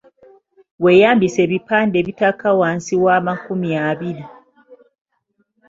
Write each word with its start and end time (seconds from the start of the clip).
Weeyambise 0.83 1.39
ebipande 1.45 1.95
ebitaka 2.01 2.47
wansi 2.59 2.95
wa 3.03 3.15
makumi 3.27 3.69
abiri. 3.89 4.23